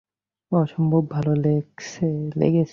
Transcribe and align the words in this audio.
অসম্ভব 0.51 1.03
ভালো 1.09 1.33
লাগছে। 1.35 2.05